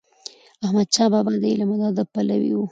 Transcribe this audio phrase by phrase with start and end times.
[0.63, 2.61] احمد شاه بابا د علم او ادب پلوی و.